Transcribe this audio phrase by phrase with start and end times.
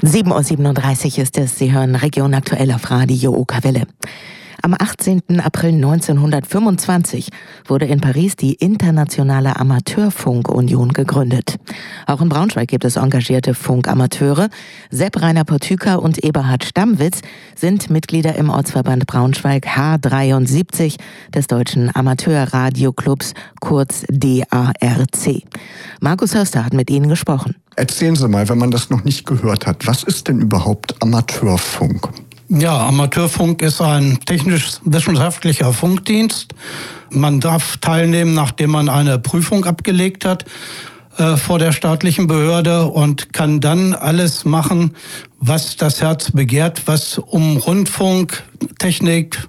[0.00, 1.58] 7.37 Uhr ist es.
[1.58, 3.82] Sie hören Region aktuell auf Radio Okawelle.
[4.62, 5.40] Am 18.
[5.40, 7.30] April 1925
[7.66, 11.58] wurde in Paris die Internationale Amateurfunkunion gegründet.
[12.06, 14.50] Auch in Braunschweig gibt es engagierte Funkamateure.
[14.90, 17.22] Sepp Rainer Portüka und Eberhard Stammwitz
[17.56, 20.96] sind Mitglieder im Ortsverband Braunschweig H73
[21.34, 25.42] des Deutschen Amateurradioclubs, kurz DARC.
[26.00, 27.56] Markus Hörster hat mit ihnen gesprochen.
[27.78, 32.08] Erzählen Sie mal, wenn man das noch nicht gehört hat, was ist denn überhaupt Amateurfunk?
[32.48, 36.56] Ja, Amateurfunk ist ein technisch-wissenschaftlicher Funkdienst.
[37.10, 40.44] Man darf teilnehmen, nachdem man eine Prüfung abgelegt hat
[41.18, 44.96] äh, vor der staatlichen Behörde und kann dann alles machen,
[45.38, 48.42] was das Herz begehrt, was um Rundfunk,
[48.80, 49.46] Technik,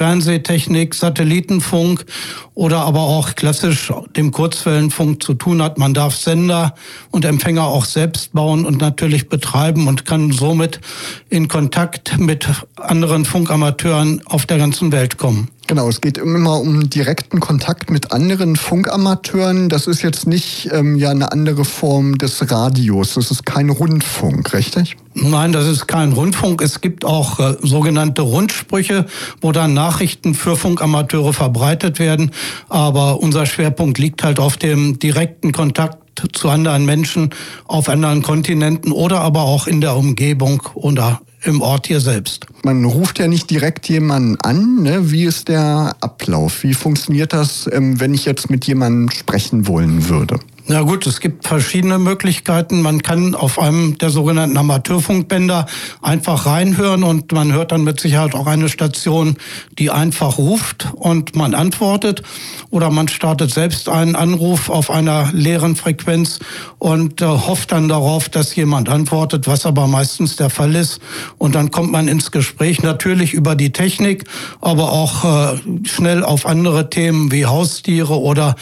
[0.00, 2.06] Fernsehtechnik, Satellitenfunk
[2.54, 5.76] oder aber auch klassisch dem Kurzwellenfunk zu tun hat.
[5.76, 6.74] Man darf Sender
[7.10, 10.80] und Empfänger auch selbst bauen und natürlich betreiben und kann somit
[11.28, 15.48] in Kontakt mit anderen Funkamateuren auf der ganzen Welt kommen.
[15.70, 19.68] Genau, es geht immer um direkten Kontakt mit anderen Funkamateuren.
[19.68, 23.14] Das ist jetzt nicht ähm, ja eine andere Form des Radios.
[23.14, 24.96] Das ist kein Rundfunk, richtig?
[25.14, 26.60] Nein, das ist kein Rundfunk.
[26.60, 29.06] Es gibt auch äh, sogenannte Rundsprüche,
[29.40, 32.32] wo dann Nachrichten für Funkamateure verbreitet werden.
[32.68, 35.98] Aber unser Schwerpunkt liegt halt auf dem direkten Kontakt
[36.32, 37.30] zu anderen Menschen
[37.68, 42.46] auf anderen Kontinenten oder aber auch in der Umgebung oder im Ort hier selbst.
[42.62, 44.82] Man ruft ja nicht direkt jemanden an.
[44.82, 45.10] Ne?
[45.10, 46.62] Wie ist der Ablauf?
[46.62, 50.38] Wie funktioniert das, ähm, wenn ich jetzt mit jemandem sprechen wollen würde?
[50.70, 52.80] Na gut, es gibt verschiedene Möglichkeiten.
[52.80, 55.66] Man kann auf einem der sogenannten Amateurfunkbänder
[56.00, 59.36] einfach reinhören und man hört dann mit Sicherheit auch eine Station,
[59.80, 62.22] die einfach ruft und man antwortet.
[62.70, 66.38] Oder man startet selbst einen Anruf auf einer leeren Frequenz
[66.78, 71.00] und äh, hofft dann darauf, dass jemand antwortet, was aber meistens der Fall ist.
[71.36, 74.26] Und dann kommt man ins Gespräch, natürlich über die Technik,
[74.60, 78.54] aber auch äh, schnell auf andere Themen wie Haustiere oder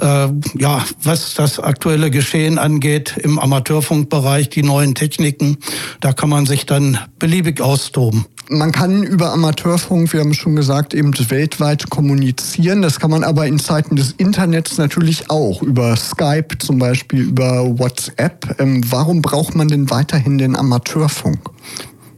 [0.00, 5.58] äh, ja, was das aktuelle Geschehen angeht im Amateurfunkbereich, die neuen Techniken.
[6.00, 8.26] Da kann man sich dann beliebig austoben.
[8.48, 12.80] Man kann über Amateurfunk, wir haben schon gesagt, eben weltweit kommunizieren.
[12.80, 17.78] Das kann man aber in Zeiten des Internets natürlich auch, über Skype zum Beispiel, über
[17.78, 18.54] WhatsApp.
[18.60, 21.40] Ähm, warum braucht man denn weiterhin den Amateurfunk?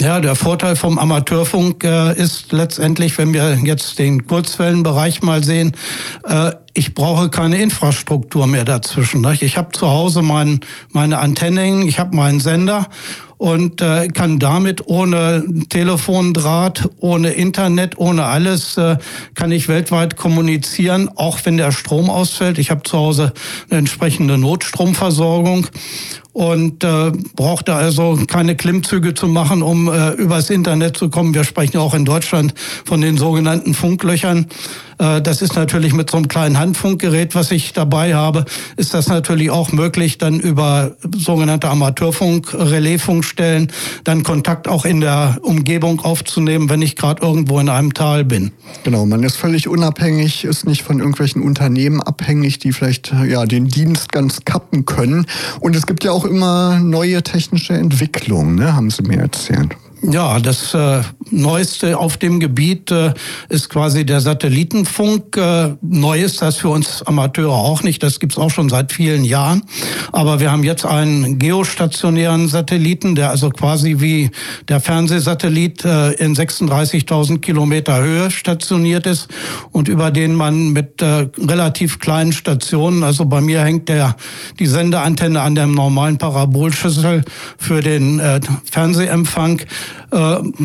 [0.00, 5.76] Ja, der Vorteil vom Amateurfunk äh, ist letztendlich, wenn wir jetzt den Kurzwellenbereich mal sehen,
[6.24, 9.20] äh, ich brauche keine Infrastruktur mehr dazwischen.
[9.20, 9.42] Nicht?
[9.42, 12.86] Ich habe zu Hause mein, meine Antennen, ich habe meinen Sender
[13.40, 18.98] und äh, kann damit ohne Telefondraht, ohne Internet, ohne alles, äh,
[19.34, 22.58] kann ich weltweit kommunizieren, auch wenn der Strom ausfällt.
[22.58, 23.32] Ich habe zu Hause
[23.70, 25.68] eine entsprechende Notstromversorgung
[26.34, 31.32] und äh, brauchte also keine Klimmzüge zu machen, um äh, übers Internet zu kommen.
[31.32, 32.52] Wir sprechen auch in Deutschland
[32.84, 34.48] von den sogenannten Funklöchern.
[35.00, 38.44] Äh, das ist natürlich mit so einem kleinen Handfunkgerät, was ich dabei habe,
[38.76, 43.72] ist das natürlich auch möglich, dann über sogenannte Amateurfunk, Relaisfunkstellen,
[44.04, 48.52] dann Kontakt auch in der Umgebung aufzunehmen, wenn ich gerade irgendwo in einem Tal bin.
[48.84, 53.68] Genau, man ist völlig unabhängig, ist nicht von irgendwelchen Unternehmen abhängig, die vielleicht ja den
[53.68, 55.26] Dienst ganz kappen können.
[55.60, 59.74] Und es gibt ja auch immer neue technische Entwicklungen, ne, haben Sie mir erzählt.
[60.02, 63.14] Ja, das äh, Neueste auf dem Gebiet äh,
[63.48, 65.36] ist quasi der Satellitenfunk.
[65.36, 68.02] Äh, neu ist das für uns Amateure auch nicht.
[68.02, 69.62] Das gibt's auch schon seit vielen Jahren.
[70.12, 74.30] Aber wir haben jetzt einen geostationären Satelliten, der also quasi wie
[74.68, 79.28] der Fernsehsatellit äh, in 36.000 Kilometer Höhe stationiert ist
[79.72, 84.16] und über den man mit äh, relativ kleinen Stationen, also bei mir hängt der
[84.58, 87.24] die Sendeantenne an der normalen Parabolschüssel
[87.58, 88.20] für den
[88.70, 89.62] Fernsehempfang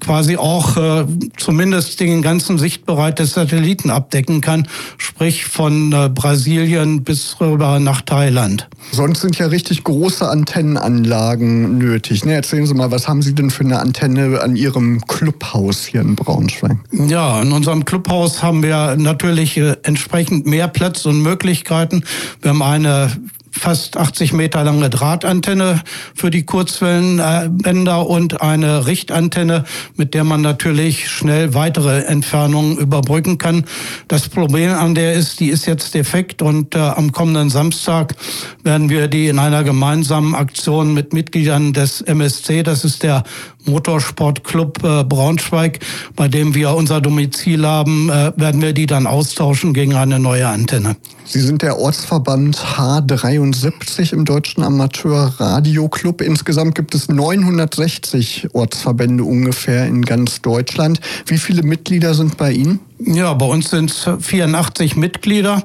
[0.00, 1.04] quasi auch äh,
[1.36, 8.00] zumindest den ganzen Sichtbereich des Satelliten abdecken kann, sprich von äh, Brasilien bis rüber nach
[8.02, 8.68] Thailand.
[8.92, 12.24] Sonst sind ja richtig große Antennenanlagen nötig.
[12.24, 12.34] Ne?
[12.34, 16.14] Erzählen Sie mal, was haben Sie denn für eine Antenne an Ihrem Clubhaus hier in
[16.14, 16.76] Braunschweig?
[16.92, 22.04] Ja, in unserem Clubhaus haben wir natürlich äh, entsprechend mehr Platz und Möglichkeiten.
[22.40, 23.10] Wir haben eine
[23.58, 25.82] fast 80 Meter lange Drahtantenne
[26.14, 29.64] für die Kurzwellenbänder und eine Richtantenne,
[29.96, 33.64] mit der man natürlich schnell weitere Entfernungen überbrücken kann.
[34.08, 38.14] Das Problem an der ist, die ist jetzt defekt und äh, am kommenden Samstag
[38.62, 43.24] werden wir die in einer gemeinsamen Aktion mit Mitgliedern des MSC, das ist der
[43.66, 45.80] Motorsportclub äh, Braunschweig,
[46.14, 50.48] bei dem wir unser Domizil haben, äh, werden wir die dann austauschen gegen eine neue
[50.48, 50.96] Antenne.
[51.24, 56.20] Sie sind der Ortsverband H73 72 im Deutschen Amateur Radio Club.
[56.20, 61.00] Insgesamt gibt es 960 Ortsverbände ungefähr in ganz Deutschland.
[61.26, 62.80] Wie viele Mitglieder sind bei Ihnen?
[62.98, 65.62] Ja, bei uns sind es 84 Mitglieder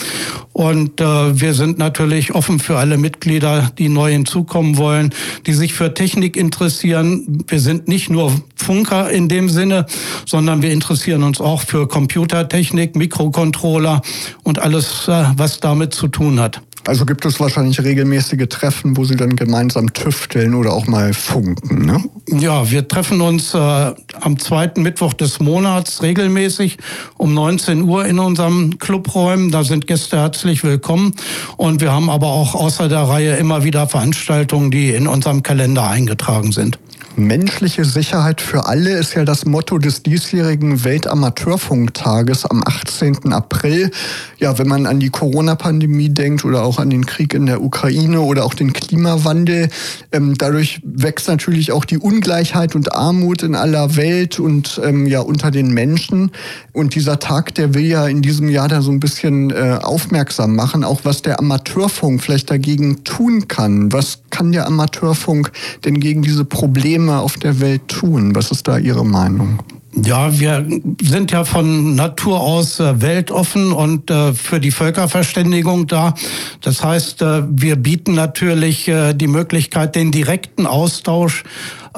[0.51, 5.13] Und äh, wir sind natürlich offen für alle Mitglieder, die neu hinzukommen wollen,
[5.45, 7.43] die sich für Technik interessieren.
[7.47, 9.85] Wir sind nicht nur Funker in dem Sinne,
[10.25, 14.01] sondern wir interessieren uns auch für Computertechnik, Mikrocontroller
[14.43, 16.61] und alles, äh, was damit zu tun hat.
[16.87, 21.85] Also gibt es wahrscheinlich regelmäßige Treffen, wo Sie dann gemeinsam tüfteln oder auch mal funken,
[21.85, 22.03] ne?
[22.29, 26.77] Ja, wir treffen uns äh, am zweiten Mittwoch des Monats regelmäßig
[27.17, 29.51] um 19 Uhr in unserem Clubräumen.
[29.51, 31.15] Da sind Gäste herzlich willkommen.
[31.57, 35.89] Und wir haben aber auch außer der Reihe immer wieder Veranstaltungen, die in unserem Kalender
[35.89, 36.77] eingetragen sind.
[37.17, 43.31] Menschliche Sicherheit für alle ist ja das Motto des diesjährigen Weltamateurfunktages am 18.
[43.31, 43.89] April.
[44.37, 48.19] Ja, wenn man an die Corona-Pandemie denkt oder auch an den Krieg in der Ukraine
[48.19, 49.69] oder auch den Klimawandel,
[50.11, 55.21] ähm, dadurch wächst natürlich auch die Ungleichheit und Armut in aller Welt und ähm, ja
[55.21, 56.31] unter den Menschen.
[56.73, 60.55] Und dieser Tag, der will ja in diesem Jahr da so ein bisschen äh, aufmerksam
[60.55, 63.93] machen, auch was der Amateurfunk vielleicht dagegen tun kann.
[63.93, 65.51] Was kann der Amateurfunk
[65.85, 68.35] denn gegen diese Probleme Probleme auf der Welt tun?
[68.35, 69.59] Was ist da Ihre Meinung?
[70.03, 70.65] Ja, wir
[71.01, 76.15] sind ja von Natur aus äh, weltoffen und äh, für die Völkerverständigung da.
[76.61, 81.43] Das heißt, äh, wir bieten natürlich die Möglichkeit, den direkten Austausch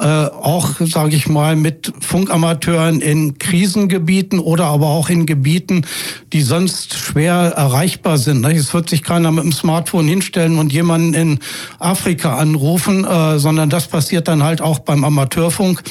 [0.00, 5.84] äh, auch, sage ich mal, mit Funkamateuren in Krisengebieten oder aber auch in Gebieten,
[6.32, 8.44] die sonst schwer erreichbar sind.
[8.44, 11.38] Es wird sich keiner mit dem Smartphone hinstellen und jemanden in
[11.78, 15.82] Afrika anrufen, äh, sondern das passiert dann halt auch beim Amateurfunk.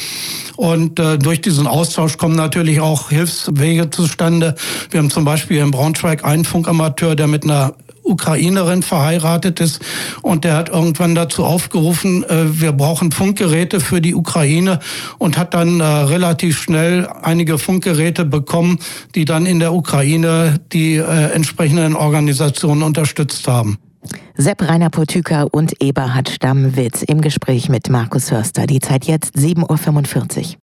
[0.55, 4.55] Und äh, durch diesen Austausch kommen natürlich auch Hilfswege zustande.
[4.89, 7.73] Wir haben zum Beispiel in Braunschweig einen Funkamateur, der mit einer
[8.07, 9.81] Ukrainerin verheiratet ist
[10.21, 14.79] und der hat irgendwann dazu aufgerufen, äh, wir brauchen Funkgeräte für die Ukraine
[15.17, 18.79] und hat dann äh, relativ schnell einige Funkgeräte bekommen,
[19.15, 23.77] die dann in der Ukraine die äh, entsprechenden Organisationen unterstützt haben.
[24.35, 28.67] Sepp Rainer Potüker und Eberhard Stammwitz im Gespräch mit Markus Hörster.
[28.67, 30.55] Die Zeit jetzt 7.45 Uhr.